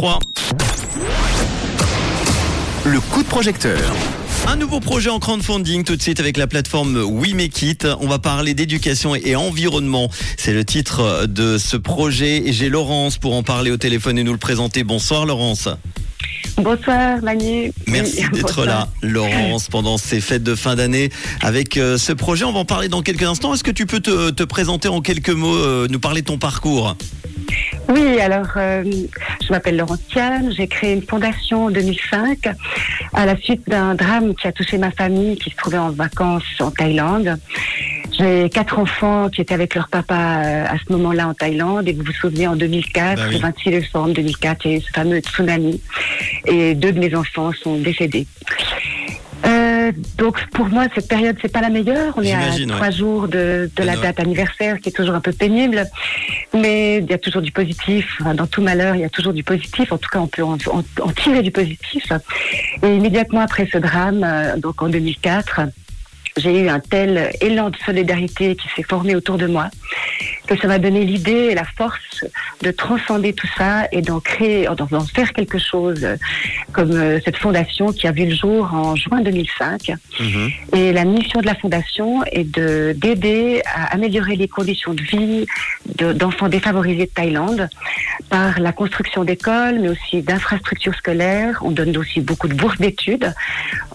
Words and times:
3. 0.00 0.18
Le 2.86 3.00
coup 3.00 3.22
de 3.22 3.28
projecteur. 3.28 3.78
Un 4.48 4.56
nouveau 4.56 4.80
projet 4.80 5.10
en 5.10 5.18
crowdfunding 5.18 5.84
tout 5.84 5.94
de 5.94 6.00
suite 6.00 6.20
avec 6.20 6.38
la 6.38 6.46
plateforme 6.46 6.96
We 6.96 7.34
Make 7.34 7.60
It. 7.60 7.86
On 8.00 8.08
va 8.08 8.18
parler 8.18 8.54
d'éducation 8.54 9.14
et 9.14 9.36
environnement. 9.36 10.08
C'est 10.38 10.54
le 10.54 10.64
titre 10.64 11.26
de 11.26 11.58
ce 11.58 11.76
projet 11.76 12.48
et 12.48 12.54
j'ai 12.54 12.70
Laurence 12.70 13.18
pour 13.18 13.34
en 13.34 13.42
parler 13.42 13.70
au 13.70 13.76
téléphone 13.76 14.16
et 14.16 14.24
nous 14.24 14.32
le 14.32 14.38
présenter. 14.38 14.84
Bonsoir 14.84 15.26
Laurence. 15.26 15.68
Bonsoir 16.56 17.22
Manu. 17.22 17.70
Merci 17.86 18.24
d'être 18.32 18.64
là 18.64 18.88
Laurence 19.02 19.68
pendant 19.68 19.98
ces 19.98 20.22
fêtes 20.22 20.42
de 20.42 20.54
fin 20.54 20.76
d'année 20.76 21.10
avec 21.42 21.76
euh, 21.76 21.98
ce 21.98 22.14
projet. 22.14 22.44
On 22.44 22.52
va 22.52 22.60
en 22.60 22.64
parler 22.64 22.88
dans 22.88 23.02
quelques 23.02 23.24
instants. 23.24 23.52
Est-ce 23.52 23.64
que 23.64 23.70
tu 23.70 23.84
peux 23.84 24.00
te, 24.00 24.44
présenter 24.44 24.88
en 24.88 25.02
quelques 25.02 25.28
mots, 25.28 25.54
euh, 25.54 25.88
nous 25.90 26.00
parler 26.00 26.22
de 26.22 26.26
ton 26.26 26.38
parcours? 26.38 26.96
Oui, 27.88 28.20
alors 28.20 28.46
euh, 28.56 28.84
je 29.50 29.54
m'appelle 29.56 29.78
Laurence 29.78 30.06
Tian, 30.08 30.48
j'ai 30.56 30.68
créé 30.68 30.92
une 30.92 31.02
fondation 31.02 31.64
en 31.64 31.70
2005 31.70 32.50
à 33.12 33.26
la 33.26 33.36
suite 33.36 33.68
d'un 33.68 33.96
drame 33.96 34.36
qui 34.36 34.46
a 34.46 34.52
touché 34.52 34.78
ma 34.78 34.92
famille 34.92 35.36
qui 35.38 35.50
se 35.50 35.56
trouvait 35.56 35.76
en 35.76 35.90
vacances 35.90 36.44
en 36.60 36.70
Thaïlande. 36.70 37.36
J'ai 38.16 38.48
quatre 38.48 38.78
enfants 38.78 39.28
qui 39.28 39.40
étaient 39.40 39.54
avec 39.54 39.74
leur 39.74 39.88
papa 39.88 40.14
euh, 40.14 40.66
à 40.66 40.76
ce 40.78 40.92
moment-là 40.92 41.26
en 41.26 41.34
Thaïlande 41.34 41.88
et 41.88 41.92
vous 41.92 42.04
vous 42.04 42.12
souvenez 42.12 42.46
en 42.46 42.54
2004, 42.54 43.16
bah 43.16 43.26
le 43.28 43.38
26 43.38 43.70
décembre 43.70 44.14
2004, 44.14 44.66
il 44.66 44.70
y 44.70 44.74
a 44.74 44.78
eu 44.78 44.80
ce 44.82 44.90
fameux 44.92 45.18
tsunami 45.18 45.80
et 46.46 46.76
deux 46.76 46.92
de 46.92 47.00
mes 47.00 47.12
enfants 47.16 47.50
sont 47.60 47.76
décédés. 47.76 48.28
Euh, 49.90 50.02
donc 50.16 50.38
pour 50.48 50.66
moi 50.66 50.86
cette 50.94 51.08
période 51.08 51.36
c'est 51.40 51.52
pas 51.52 51.60
la 51.60 51.70
meilleure. 51.70 52.14
On 52.16 52.22
est 52.22 52.32
à 52.32 52.50
trois 52.68 52.90
jours 52.90 53.28
de, 53.28 53.70
de 53.74 53.82
la 53.82 53.96
date 53.96 54.20
anniversaire 54.20 54.78
qui 54.80 54.88
est 54.88 54.92
toujours 54.92 55.14
un 55.14 55.20
peu 55.20 55.32
pénible, 55.32 55.86
mais 56.54 56.98
il 56.98 57.10
y 57.10 57.14
a 57.14 57.18
toujours 57.18 57.42
du 57.42 57.52
positif. 57.52 58.20
Dans 58.34 58.46
tout 58.46 58.62
malheur 58.62 58.94
il 58.94 59.02
y 59.02 59.04
a 59.04 59.10
toujours 59.10 59.32
du 59.32 59.44
positif. 59.44 59.92
En 59.92 59.98
tout 59.98 60.08
cas 60.10 60.18
on 60.18 60.26
peut 60.26 60.42
en, 60.42 60.58
en, 60.72 61.12
tirer 61.12 61.42
du 61.42 61.50
positif. 61.50 62.12
Et 62.82 62.96
immédiatement 62.96 63.40
après 63.40 63.68
ce 63.70 63.78
drame, 63.78 64.24
euh, 64.24 64.56
donc 64.56 64.82
en 64.82 64.88
2004 64.88 65.62
j'ai 66.36 66.60
eu 66.60 66.68
un 66.68 66.80
tel 66.80 67.30
élan 67.40 67.70
de 67.70 67.76
solidarité 67.84 68.56
qui 68.56 68.68
s'est 68.74 68.84
formé 68.84 69.14
autour 69.16 69.36
de 69.36 69.46
moi 69.46 69.68
que 70.50 70.60
ça 70.60 70.66
m'a 70.66 70.78
donné 70.78 71.04
l'idée 71.04 71.50
et 71.50 71.54
la 71.54 71.64
force 71.64 72.24
de 72.62 72.72
transcender 72.72 73.32
tout 73.32 73.46
ça 73.56 73.86
et 73.92 74.02
d'en 74.02 74.18
créer, 74.18 74.66
d'en 74.76 75.04
faire 75.04 75.32
quelque 75.32 75.58
chose 75.58 76.04
comme 76.72 76.90
euh, 76.90 77.20
cette 77.24 77.36
fondation 77.36 77.92
qui 77.92 78.08
a 78.08 78.12
vu 78.12 78.26
le 78.26 78.34
jour 78.34 78.74
en 78.74 78.96
juin 78.96 79.20
2005. 79.20 79.92
Mhm. 80.18 80.50
Et 80.74 80.92
la 80.92 81.04
mission 81.04 81.40
de 81.40 81.46
la 81.46 81.54
fondation 81.54 82.24
est 82.24 82.44
de 82.44 82.92
d'aider 82.96 83.62
à 83.64 83.94
améliorer 83.94 84.34
les 84.34 84.48
conditions 84.48 84.92
de 84.92 85.02
vie 85.02 85.46
d'enfants 85.96 86.48
défavorisés 86.48 87.06
de 87.06 87.10
Thaïlande 87.10 87.68
par 88.28 88.58
la 88.58 88.72
construction 88.72 89.22
d'écoles, 89.24 89.78
mais 89.80 89.88
aussi 89.88 90.22
d'infrastructures 90.22 90.94
scolaires. 90.94 91.60
On 91.62 91.70
donne 91.70 91.96
aussi 91.96 92.20
beaucoup 92.20 92.48
de 92.48 92.54
bourses 92.54 92.78
d'études 92.78 93.32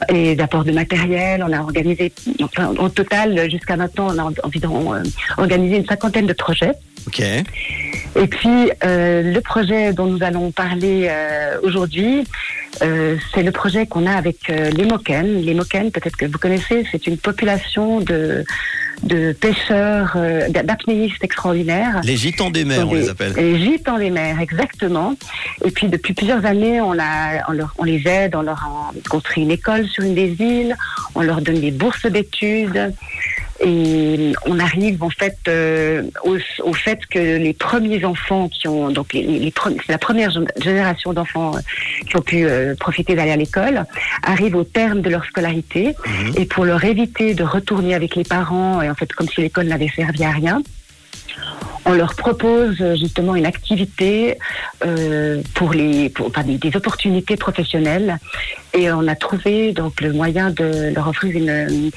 et 0.08 0.36
d'apport 0.36 0.64
de 0.64 0.72
matériel. 0.72 1.44
On 1.48 1.52
a 1.52 1.60
organisé, 1.60 2.14
au 2.78 2.90
total, 2.90 3.50
jusqu'à 3.50 3.76
maintenant, 3.76 4.08
on 4.14 4.20
a 4.20 4.32
environ 4.44 4.94
euh, 4.94 5.04
organisé 5.38 5.78
une 5.78 5.86
cinquantaine 5.86 6.26
de 6.26 6.34
Ok. 7.08 7.22
Et 8.18 8.28
puis, 8.28 8.72
euh, 8.84 9.34
le 9.34 9.42
projet 9.42 9.94
dont 9.94 10.06
nous 10.06 10.24
allons 10.24 10.52
parler 10.52 11.08
euh, 11.10 11.58
aujourd'hui, 11.64 12.24
euh, 12.82 13.18
c'est 13.34 13.44
le 13.44 13.52
projet 13.52 13.86
qu'on 13.86 14.06
a 14.06 14.14
avec 14.14 14.48
les 14.48 14.86
Moken. 14.86 15.42
Les 15.42 15.54
Moken, 15.54 15.92
peut-être 15.92 16.16
que 16.16 16.26
vous 16.26 16.38
connaissez, 16.38 16.86
c'est 16.92 17.08
une 17.08 17.18
population 17.18 18.00
de, 18.00 18.46
de 19.04 19.34
pêcheurs, 19.34 20.18
d'apnéistes 20.50 21.24
extraordinaires. 21.24 22.02
Les 22.04 22.16
gitans 22.16 22.50
des 22.50 22.64
mers, 22.64 22.88
on 22.90 22.94
les 22.94 23.10
appelle. 23.10 23.34
Les 23.36 23.60
gitans 23.60 23.98
des 23.98 24.10
mers, 24.10 24.40
exactement. 24.40 25.16
Et 25.64 25.72
puis, 25.72 25.88
depuis 25.88 26.14
plusieurs 26.14 26.46
années, 26.46 26.80
on, 26.80 26.98
a, 26.98 27.50
on, 27.50 27.52
leur, 27.52 27.74
on 27.78 27.84
les 27.84 28.08
aide, 28.08 28.36
on 28.36 28.42
leur 28.42 28.64
a 28.64 28.92
construit 29.10 29.44
une 29.44 29.52
école 29.52 29.88
sur 29.88 30.04
une 30.04 30.16
des 30.16 30.36
îles, 30.40 30.76
on 31.16 31.22
leur 31.22 31.42
donne 31.42 31.60
des 31.60 31.72
bourses 31.72 32.06
d'études. 32.06 32.94
Et 33.66 34.34
on 34.46 34.60
arrive 34.60 35.02
en 35.02 35.10
fait 35.10 35.38
euh, 35.48 36.04
au, 36.24 36.74
fait 36.74 37.04
que 37.08 37.18
les 37.18 37.54
premiers 37.54 38.06
enfants 38.06 38.48
qui 38.48 38.68
ont 38.68 38.92
donc 38.92 39.12
les, 39.12 39.24
les 39.24 39.54
c'est 39.86 39.92
la 39.92 39.98
première 39.98 40.30
génération 40.62 41.14
d'enfants 41.14 41.56
euh, 41.56 41.60
qui 42.08 42.16
ont 42.16 42.22
pu 42.22 42.46
euh, 42.46 42.76
profiter 42.76 43.16
d'aller 43.16 43.32
à 43.32 43.38
l'école 43.38 43.86
arrivent 44.22 44.56
au 44.56 44.64
terme 44.64 45.02
de 45.02 45.10
leur 45.10 45.26
scolarité 45.26 45.96
mhm. 46.06 46.34
et 46.38 46.46
pour 46.46 46.64
leur 46.64 46.84
éviter 46.84 47.34
de 47.34 47.44
retourner 47.44 47.96
avec 47.96 48.16
les 48.16 48.24
parents 48.24 48.84
et 48.84 48.90
en 48.90 48.94
fait 48.94 49.12
comme 49.14 49.28
si 49.28 49.42
l'école 49.42 49.66
n'avait 49.66 49.90
servi 49.90 50.24
à 50.24 50.32
rien 50.32 50.62
on 51.86 51.94
leur 51.94 52.16
propose 52.16 52.78
justement 52.96 53.36
une 53.36 53.46
activité 53.46 54.38
euh, 54.84 55.42
pour 55.54 55.72
les, 55.74 56.10
pour, 56.10 56.28
enfin, 56.28 56.44
des, 56.44 56.58
des, 56.58 56.76
opportunités 56.76 57.38
professionnelles, 57.38 58.18
et 58.76 58.92
on 58.92 59.08
a 59.08 59.16
trouvé 59.16 59.72
donc 59.74 60.02
le 60.02 60.14
moyen 60.14 60.52
de 60.52 60.94
leur 60.94 61.08
offrir 61.08 61.36
une. 61.36 61.92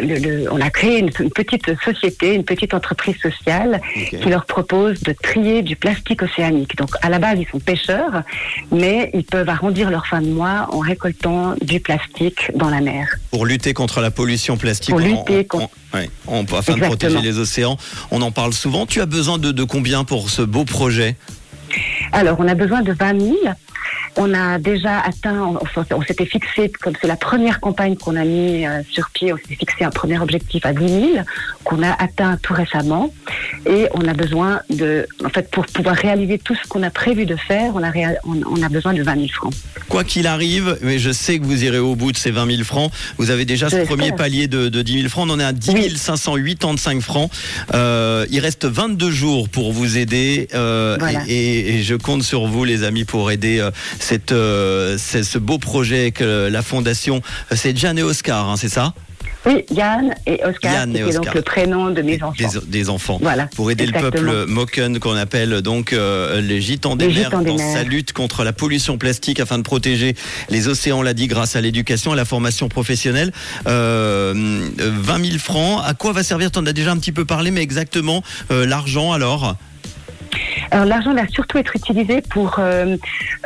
Le, 0.00 0.18
le, 0.18 0.52
on 0.52 0.60
a 0.60 0.70
créé 0.70 0.98
une, 0.98 1.10
petite 1.10 1.70
société, 1.82 2.34
une 2.34 2.44
petite 2.44 2.74
entreprise 2.74 3.16
sociale 3.16 3.80
qui 4.08 4.28
leur 4.28 4.44
propose 4.44 5.00
de 5.00 5.12
trier 5.12 5.62
du 5.62 5.76
plastique 5.76 6.22
océanique. 6.22 6.76
Donc 6.76 6.90
à 7.02 7.08
la 7.08 7.18
base 7.18 7.38
ils 7.38 7.48
sont 7.48 7.60
pêcheurs, 7.60 8.22
mais 8.70 9.10
ils 9.14 9.24
peuvent 9.24 9.48
arrondir 9.48 9.90
leur 9.90 10.06
fin 10.06 10.20
de 10.20 10.28
mois 10.28 10.68
en 10.72 10.80
récoltant 10.80 11.54
du 11.62 11.80
plastique 11.80 12.50
dans 12.54 12.68
la 12.68 12.80
mer. 12.80 13.08
Pour 13.30 13.46
lutter 13.46 13.72
contre 13.74 14.00
la 14.00 14.10
pollution 14.10 14.56
plastique. 14.56 14.90
Pour 14.90 15.00
lutter 15.00 15.44
contre. 15.44 15.70
On, 16.26 16.44
afin 16.44 16.74
de 16.76 16.80
protéger 16.80 17.20
les 17.22 17.38
océans, 17.38 17.78
on 18.10 18.20
en 18.20 18.30
parle 18.30 18.52
souvent. 18.52 18.84
Tu 18.84 19.00
as 19.00 19.06
besoin 19.06 19.38
de, 19.38 19.50
de 19.50 19.64
combien 19.64 20.04
pour 20.04 20.28
ce 20.28 20.42
beau 20.42 20.64
projet? 20.64 21.16
Alors, 22.12 22.36
on 22.38 22.46
a 22.46 22.54
besoin 22.54 22.82
de 22.82 22.92
20 22.92 23.20
000 23.20 23.36
on 24.16 24.32
a 24.34 24.58
déjà 24.58 25.00
atteint, 25.00 25.58
on, 25.94 26.02
s'était 26.02 26.26
fixé, 26.26 26.70
comme 26.80 26.94
c'est 27.00 27.06
la 27.06 27.16
première 27.16 27.60
campagne 27.60 27.96
qu'on 27.96 28.16
a 28.16 28.24
mis 28.24 28.66
euh, 28.66 28.82
sur 28.90 29.10
pied, 29.10 29.32
on 29.32 29.36
s'était 29.36 29.56
fixé 29.56 29.84
un 29.84 29.90
premier 29.90 30.18
objectif 30.18 30.64
à 30.64 30.72
10 30.72 30.88
000, 30.88 31.02
qu'on 31.64 31.82
a 31.82 31.92
atteint 31.92 32.38
tout 32.42 32.54
récemment. 32.54 33.12
Et 33.66 33.88
on 33.92 34.06
a 34.08 34.14
besoin 34.14 34.60
de, 34.70 35.06
en 35.24 35.28
fait, 35.28 35.50
pour 35.50 35.66
pouvoir 35.66 35.96
réaliser 35.96 36.38
tout 36.38 36.54
ce 36.54 36.66
qu'on 36.68 36.82
a 36.82 36.90
prévu 36.90 37.26
de 37.26 37.36
faire, 37.36 37.72
on 37.74 37.82
a, 37.82 37.92
on, 38.24 38.62
a 38.62 38.68
besoin 38.68 38.94
de 38.94 39.02
20 39.02 39.14
000 39.14 39.26
francs. 39.28 39.54
Quoi 39.88 40.04
qu'il 40.04 40.26
arrive, 40.26 40.78
mais 40.82 40.98
je 40.98 41.10
sais 41.10 41.38
que 41.38 41.44
vous 41.44 41.64
irez 41.64 41.78
au 41.78 41.94
bout 41.94 42.12
de 42.12 42.16
ces 42.16 42.30
20 42.30 42.46
000 42.50 42.64
francs. 42.64 42.90
Vous 43.18 43.30
avez 43.30 43.44
déjà 43.44 43.68
ce 43.68 43.84
premier 43.84 44.12
palier 44.12 44.48
de, 44.48 44.68
10 44.68 44.92
000 45.00 45.08
francs. 45.08 45.28
On 45.28 45.34
en 45.34 45.40
est 45.40 45.44
à 45.44 45.52
10 45.52 45.96
585 45.96 47.00
francs. 47.02 47.30
Euh, 47.74 48.26
il 48.30 48.40
reste 48.40 48.64
22 48.64 49.10
jours 49.10 49.48
pour 49.48 49.72
vous 49.72 49.98
aider. 49.98 50.48
Euh, 50.54 50.96
et, 51.28 51.82
je 51.82 51.94
compte 51.94 52.22
sur 52.22 52.46
vous, 52.46 52.64
les 52.64 52.82
amis, 52.82 53.04
pour 53.04 53.30
aider 53.30 53.60
cette, 54.06 54.30
euh, 54.30 54.96
ce 54.98 55.38
beau 55.38 55.58
projet 55.58 56.12
que 56.12 56.48
la 56.48 56.62
fondation, 56.62 57.22
c'est 57.50 57.76
Jeanne 57.76 57.98
et 57.98 58.04
Oscar, 58.04 58.48
hein, 58.48 58.56
c'est 58.56 58.68
ça? 58.68 58.94
Oui, 59.46 59.64
Yann 59.70 60.12
et 60.26 60.44
Oscar, 60.44 60.86
c'est 60.92 61.12
donc 61.12 61.34
le 61.34 61.42
prénom 61.42 61.90
de 61.90 62.02
mes 62.02 62.20
enfants. 62.20 62.60
Des, 62.66 62.88
enfants. 62.90 63.18
Voilà. 63.22 63.46
Pour 63.54 63.70
aider 63.70 63.86
le 63.86 63.92
peuple 63.92 64.46
Moken, 64.46 64.98
qu'on 64.98 65.14
appelle 65.14 65.62
donc 65.62 65.92
euh, 65.92 66.40
les 66.40 66.60
gitans 66.60 66.96
des 66.96 67.06
mers, 67.08 67.30
dans 67.30 67.56
sa 67.56 67.84
lutte 67.84 68.12
contre 68.12 68.42
la 68.42 68.52
pollution 68.52 68.98
plastique 68.98 69.38
afin 69.38 69.58
de 69.58 69.62
protéger 69.62 70.16
les 70.50 70.66
océans, 70.66 71.00
l'a 71.00 71.14
dit, 71.14 71.28
grâce 71.28 71.54
à 71.54 71.60
l'éducation, 71.60 72.10
à 72.12 72.16
la 72.16 72.24
formation 72.24 72.68
professionnelle. 72.68 73.32
Euh, 73.68 74.34
20 74.78 75.24
000 75.24 75.38
francs. 75.38 75.80
À 75.84 75.94
quoi 75.94 76.12
va 76.12 76.24
servir? 76.24 76.50
Tu 76.50 76.58
en 76.58 76.66
as 76.66 76.72
déjà 76.72 76.90
un 76.90 76.98
petit 76.98 77.12
peu 77.12 77.24
parlé, 77.24 77.52
mais 77.52 77.62
exactement 77.62 78.24
euh, 78.50 78.66
l'argent 78.66 79.12
alors? 79.12 79.56
Alors 80.70 80.86
l'argent 80.86 81.14
va 81.14 81.26
surtout 81.28 81.58
être 81.58 81.76
utilisé 81.76 82.22
pour 82.22 82.56
euh, 82.58 82.96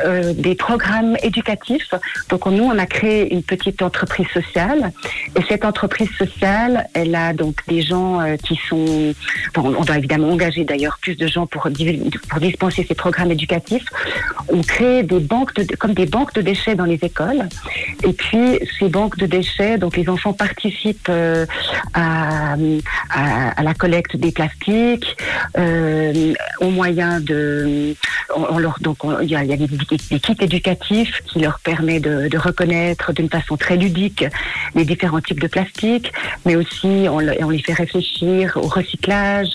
euh, 0.05 0.33
des 0.33 0.55
programmes 0.55 1.15
éducatifs. 1.23 1.93
Donc 2.29 2.45
nous, 2.45 2.63
on 2.63 2.77
a 2.77 2.85
créé 2.85 3.33
une 3.33 3.43
petite 3.43 3.81
entreprise 3.81 4.27
sociale 4.27 4.91
et 5.37 5.41
cette 5.47 5.65
entreprise 5.65 6.09
sociale, 6.17 6.87
elle 6.93 7.15
a 7.15 7.33
donc 7.33 7.55
des 7.67 7.81
gens 7.81 8.19
euh, 8.21 8.35
qui 8.37 8.59
sont... 8.67 9.13
On 9.55 9.83
doit 9.83 9.97
évidemment 9.97 10.29
engager 10.29 10.63
d'ailleurs 10.63 10.97
plus 11.01 11.15
de 11.15 11.27
gens 11.27 11.45
pour, 11.45 11.63
pour 12.29 12.39
dispenser 12.39 12.85
ces 12.87 12.95
programmes 12.95 13.31
éducatifs. 13.31 13.85
On 14.49 14.61
crée 14.61 15.03
des 15.03 15.19
banques 15.19 15.53
de, 15.55 15.75
comme 15.75 15.93
des 15.93 16.05
banques 16.05 16.33
de 16.33 16.41
déchets 16.41 16.75
dans 16.75 16.85
les 16.85 16.99
écoles 17.01 17.47
et 18.03 18.13
puis 18.13 18.59
ces 18.79 18.89
banques 18.89 19.17
de 19.17 19.25
déchets, 19.25 19.77
donc 19.77 19.97
les 19.97 20.07
enfants 20.09 20.33
participent 20.33 21.09
euh, 21.09 21.45
à, 21.93 22.55
à, 23.09 23.63
la 23.63 23.73
collecte 23.73 24.15
des 24.15 24.31
plastiques 24.31 25.17
au 26.59 26.69
moyen 26.69 27.19
de, 27.19 27.95
donc 28.81 28.97
il 29.21 29.29
y 29.29 29.35
a 29.35 29.43
des, 29.45 29.90
kits 29.97 30.35
éducatifs 30.39 31.21
qui 31.25 31.39
leur 31.39 31.59
permet 31.59 31.99
de, 31.99 32.27
de 32.27 32.37
reconnaître 32.37 33.13
d'une 33.13 33.29
façon 33.29 33.57
très 33.57 33.77
ludique 33.77 34.25
les 34.75 34.85
différents 34.85 35.21
types 35.21 35.39
de 35.39 35.47
plastique, 35.47 36.11
mais 36.45 36.55
aussi 36.55 37.07
on, 37.09 37.17
on 37.17 37.49
les 37.49 37.61
fait 37.61 37.73
réfléchir 37.73 38.57
au 38.57 38.67
recyclage, 38.67 39.47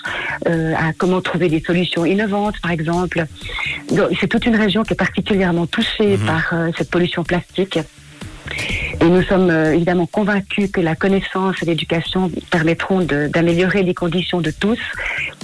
euh, 0.47 0.73
à 0.75 0.93
comment 0.93 1.21
trouver 1.21 1.49
des 1.49 1.61
solutions 1.61 2.05
innovantes, 2.05 2.59
par 2.61 2.71
exemple. 2.71 3.25
C'est 4.19 4.27
toute 4.27 4.45
une 4.45 4.55
région 4.55 4.83
qui 4.83 4.93
est 4.93 4.97
particulièrement 4.97 5.67
touchée 5.67 6.17
mhm. 6.17 6.25
par 6.25 6.49
euh, 6.53 6.69
cette 6.77 6.89
pollution 6.89 7.23
plastique. 7.23 7.79
Et 9.01 9.05
nous 9.05 9.21
sommes 9.23 9.49
euh, 9.49 9.73
évidemment 9.73 10.05
convaincus 10.05 10.71
que 10.71 10.81
la 10.81 10.95
connaissance 10.95 11.61
et 11.61 11.65
l'éducation 11.65 12.31
permettront 12.49 13.01
d'améliorer 13.01 13.83
les 13.83 13.93
conditions 13.93 14.41
de 14.41 14.51
tous 14.51 14.79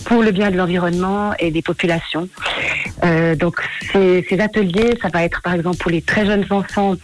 pour 0.05 0.23
le 0.23 0.31
bien 0.31 0.51
de 0.51 0.57
l'environnement 0.57 1.33
et 1.39 1.51
des 1.51 1.61
populations. 1.61 2.29
Euh, 3.03 3.35
donc 3.35 3.55
ces, 3.91 4.25
ateliers, 4.39 4.97
ça 5.01 5.09
va 5.09 5.23
être 5.23 5.41
par 5.41 5.53
exemple 5.53 5.77
pour 5.77 5.91
les 5.91 6.01
très 6.01 6.25
jeunes 6.25 6.45
enfants, 6.49 6.95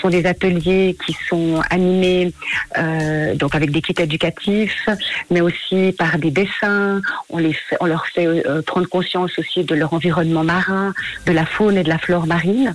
sont 0.00 0.08
des 0.08 0.26
ateliers 0.26 0.96
qui 1.04 1.16
sont 1.28 1.60
animés 1.70 2.32
euh, 2.78 3.34
donc 3.34 3.54
avec 3.54 3.70
des 3.70 3.82
kits 3.82 3.94
éducatifs, 3.98 4.88
mais 5.30 5.40
aussi 5.40 5.94
par 5.98 6.18
des 6.18 6.30
dessins. 6.30 7.00
On, 7.28 7.38
les 7.38 7.56
on 7.80 7.86
leur 7.86 8.06
fait 8.06 8.26
euh, 8.26 8.62
prendre 8.62 8.88
conscience 8.88 9.38
aussi 9.38 9.64
de 9.64 9.74
leur 9.74 9.92
environnement 9.92 10.44
marin, 10.44 10.92
de 11.26 11.32
la 11.32 11.46
faune 11.46 11.76
et 11.76 11.82
de 11.82 11.88
la 11.88 11.98
flore 11.98 12.26
marine. 12.26 12.74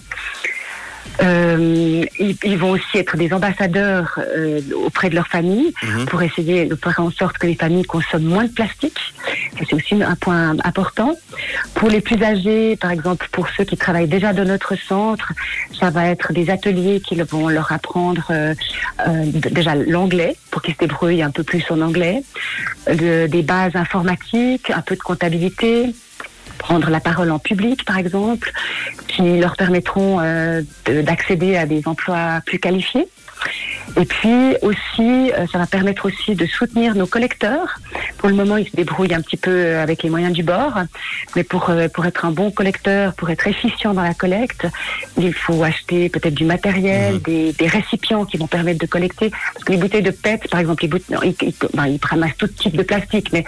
Euh, 1.22 2.04
ils, 2.20 2.36
ils, 2.44 2.58
vont 2.58 2.72
aussi 2.72 2.98
être 2.98 3.16
des 3.16 3.32
ambassadeurs 3.32 4.20
euh, 4.20 4.60
auprès 4.86 5.10
de 5.10 5.16
leur 5.16 5.28
famille 5.28 5.74
mmh. 5.82 6.06
pour 6.06 6.22
essayer 6.22 6.66
de 6.66 6.76
faire 6.76 7.00
en 7.00 7.12
sorte 7.12 7.38
que 7.38 7.48
les 7.48 7.56
familles 7.56 7.86
consomment 7.86 8.26
moins 8.26 8.44
de 8.44 8.52
plastique. 8.52 9.00
C'est 9.58 9.74
aussi 9.74 10.04
un 10.04 10.16
point 10.16 10.56
important. 10.64 11.16
Pour 11.74 11.90
les 11.90 12.02
plus 12.02 12.22
âgés, 12.22 12.76
par 12.76 12.92
exemple, 12.92 13.28
pour 13.32 13.48
ceux 13.50 13.64
qui 13.64 13.78
travaillent 13.78 14.08
déjà 14.08 14.34
dans 14.34 14.46
notre 14.46 14.76
centre, 14.76 15.32
ça 15.80 15.90
va 15.90 16.08
être 16.08 16.34
des 16.34 16.50
ateliers 16.50 17.00
qui 17.00 17.16
vont 17.16 17.48
leur 17.48 17.72
apprendre 17.72 18.26
euh, 18.30 18.54
euh 19.08 19.24
déjà 19.52 19.76
l'anglais 19.76 20.36
pour 20.52 20.62
qu'ils 20.62 20.74
se 20.74 20.80
débrouillent 20.80 21.24
un 21.24 21.32
peu 21.32 21.44
plus 21.44 21.64
en 21.70 21.82
anglais, 21.82 22.24
de, 22.88 23.28
des 23.28 23.42
bases 23.42 23.76
informatiques, 23.76 24.70
un 24.70 24.82
peu 24.82 24.96
de 24.96 25.02
comptabilité, 25.02 25.94
prendre 26.58 26.90
la 26.90 27.00
parole 27.00 27.32
en 27.32 27.40
public, 27.40 27.86
par 27.86 27.98
exemple, 27.98 28.52
qui 29.08 29.40
leur 29.40 29.56
permettront 29.56 30.20
euh, 30.20 30.62
d'accéder 30.86 31.58
à 31.58 31.66
des 31.66 31.88
emplois 31.88 32.42
plus 32.46 32.60
qualifiés. 32.60 33.08
Et 33.98 34.06
puis 34.06 34.56
aussi, 34.62 35.32
euh, 35.32 35.46
ça 35.52 35.58
va 35.58 35.68
permettre 35.68 36.06
aussi 36.06 36.36
de 36.36 36.46
soutenir 36.46 36.96
nos 36.96 37.08
collecteurs. 37.08 37.80
Pour 38.18 38.30
le 38.30 38.36
moment, 38.36 38.58
ils 38.58 38.68
se 38.68 38.76
débrouillent 38.76 39.14
un 39.14 39.22
petit 39.22 39.38
peu 39.38 39.52
euh, 39.52 39.84
avec 39.84 40.04
les 40.04 40.10
moyens 40.10 40.34
du 40.34 40.44
bord, 40.44 40.74
mais 41.36 41.44
pour 41.44 41.70
euh, 41.70 41.88
pour 41.88 42.06
être 42.06 42.26
un 42.26 42.32
bon 42.32 42.52
collecteur, 42.52 43.14
pour 43.14 43.30
être 43.30 43.48
efficient 43.48 43.94
dans 43.94 44.02
la 44.02 44.14
collecte, 44.14 44.68
il 45.18 45.34
faut 45.34 45.64
acheter 45.64 46.10
peut-être 46.10 46.34
du 46.34 46.46
matériel, 46.46 47.16
mmh. 47.16 47.20
des, 47.20 47.54
des, 47.54 47.68
récipients 47.68 48.26
qui 48.26 48.38
vont 48.38 48.48
permettre 48.48 48.80
de 48.80 48.86
collecter. 48.86 49.30
Parce 49.54 49.64
que 49.64 49.72
les 49.72 49.78
bouteilles 49.78 50.04
de 50.04 50.12
PET, 50.12 50.50
par 50.50 50.60
exemple, 50.60 50.84
les 50.84 50.90
bouteilles, 50.90 51.18
ils, 51.24 51.48
ils, 51.48 51.54
ben, 51.74 51.88
ils 51.88 52.00
ramassent 52.04 52.38
tout 52.38 52.48
type 52.48 52.76
de 52.76 52.84
plastique, 52.84 53.32
mais 53.32 53.46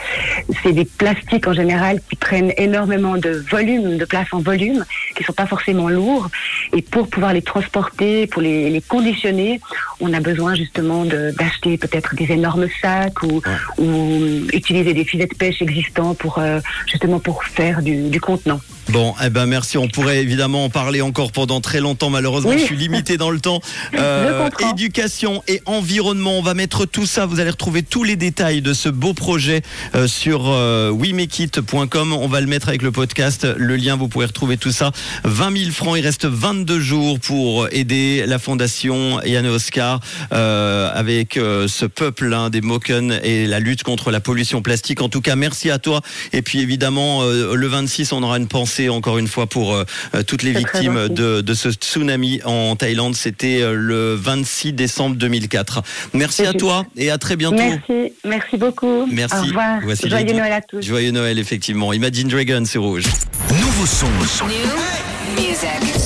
c'est 0.64 0.74
des 0.74 0.86
plastiques 0.86 1.48
en 1.48 1.54
général 1.54 2.00
qui 2.10 2.16
prennent 2.16 2.54
énormément 2.58 3.18
de 3.18 3.32
volume, 3.52 3.98
de 3.98 4.06
place 4.06 4.28
en 4.32 4.40
volume, 4.40 4.86
qui 5.16 5.24
sont 5.24 5.34
pas 5.34 5.48
forcément 5.48 5.90
lourds. 5.90 6.30
Et 6.74 6.82
pour 6.82 7.10
pouvoir 7.10 7.34
les 7.34 7.42
transporter, 7.42 8.28
pour 8.28 8.42
les, 8.42 8.70
les 8.70 8.82
conditionner, 8.82 9.60
on 10.00 10.14
a 10.14 10.20
besoin 10.28 10.56
justement 10.56 11.06
d'acheter 11.06 11.78
peut-être 11.78 12.16
des 12.16 12.30
énormes 12.32 12.68
sacs 12.82 13.24
ou, 13.24 13.42
ouais. 13.46 13.86
ou, 13.86 14.46
utiliser 14.52 14.94
des 14.94 15.06
filets 15.06 15.28
de 15.28 15.36
pêche 15.36 15.62
existants 15.62 16.16
pour 16.16 16.40
euh, 16.40 16.60
justement 16.86 17.20
pour 17.20 17.44
faire 17.46 17.82
du, 17.82 18.10
du 18.10 18.20
contenant. 18.20 18.60
Bon, 18.90 19.14
eh 19.24 19.30
ben 19.30 19.46
merci. 19.46 19.78
On 19.78 19.88
pourrait 19.88 20.20
évidemment 20.20 20.64
en 20.66 20.70
parler 20.70 21.02
encore 21.02 21.32
pendant 21.32 21.60
très 21.60 21.82
longtemps. 21.82 22.10
Malheureusement, 22.10 22.52
oui. 22.52 22.60
je 22.60 22.66
suis 22.66 22.78
limité 22.78 23.18
dans 23.18 23.32
le 23.32 23.40
temps. 23.40 23.62
Euh, 23.98 24.50
éducation 24.72 25.44
et 25.48 25.62
environnement. 25.66 26.38
On 26.38 26.42
va 26.42 26.54
mettre 26.54 26.86
tout 26.86 27.06
ça. 27.06 27.26
Vous 27.26 27.40
allez 27.40 27.50
retrouver 27.50 27.84
tous 27.84 28.04
les 28.04 28.16
détails 28.16 28.62
de 28.62 28.74
ce 28.74 28.90
beau 28.90 29.14
projet 29.14 29.62
euh, 29.96 30.08
sur 30.08 30.44
wemekit.com. 30.44 32.14
On 32.14 32.28
va 32.28 32.42
le 32.42 32.48
mettre 32.48 32.70
avec 32.70 32.82
le 32.82 32.92
podcast. 32.92 33.48
Le 33.58 33.76
lien, 33.76 33.96
vous 33.96 34.08
pouvez 34.08 34.26
retrouver 34.26 34.58
tout 34.58 34.72
ça. 34.72 34.92
20 35.24 35.58
000 35.58 35.72
francs. 35.72 35.98
Il 35.98 36.02
reste 36.02 36.26
22 36.26 36.80
jours 36.80 37.20
pour 37.20 37.68
aider 37.72 38.26
la 38.28 38.40
fondation 38.40 39.22
Yann 39.24 39.48
Oscar 39.48 40.00
euh, 40.34 40.90
avec 40.94 41.38
euh, 41.38 41.68
ce 41.68 41.86
peuple 41.86 42.34
hein, 42.34 42.50
des 42.50 42.62
Moken 42.62 43.20
et 43.24 43.48
la 43.48 43.60
lutte 43.60 43.84
contre 43.84 44.12
la 44.12 44.20
pollution 44.20 44.62
plastique. 44.62 45.02
En 45.02 45.10
tout 45.10 45.22
cas, 45.22 45.36
merci 45.36 45.70
à 45.70 45.80
toi. 45.80 46.02
Et 46.34 46.42
puis 46.42 46.60
évidemment, 46.60 47.22
euh, 47.24 47.56
le 47.56 47.68
26, 47.68 48.12
on 48.12 48.24
aura 48.24 48.38
une 48.38 48.48
pensée 48.48 48.90
encore 48.90 49.18
une 49.18 49.28
fois 49.28 49.48
pour 49.48 49.74
euh, 49.74 49.84
toutes 50.26 50.44
les 50.44 50.52
victimes 50.52 51.08
de, 51.08 51.42
de, 51.42 51.54
ce 51.54 51.70
tsunami 51.70 52.42
en 52.46 52.76
Thaïlande. 52.76 53.16
C'était 53.16 53.62
euh, 53.62 53.74
le 53.74 54.16
26 54.16 54.74
décembre 54.74 55.16
2004. 55.16 55.82
Merci 56.14 56.46
à 56.46 56.54
toi 56.54 56.86
et 56.96 57.10
à 57.10 57.18
très 57.18 57.36
bientôt. 57.36 57.58
Merci, 57.58 58.14
merci 58.26 58.58
beaucoup. 58.58 59.08
Merci. 59.12 59.36
Au 59.38 59.44
revoir. 59.44 59.80
Voici 59.84 60.10
Joyeux 60.10 60.34
Noël 60.34 60.54
à 60.54 60.62
tous. 60.62 60.82
Joyeux 60.82 61.12
Noël, 61.12 61.40
effectivement. 61.40 61.94
Imagine 61.94 62.28
Dragon, 62.28 62.64
c'est 62.66 62.80
rouge. 62.80 63.06
Nouveau 63.50 63.86
son. 63.86 64.08
New 64.46 65.42
music. 65.42 65.97